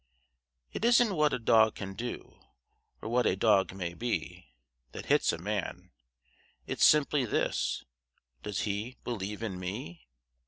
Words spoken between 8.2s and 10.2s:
does he believe in me?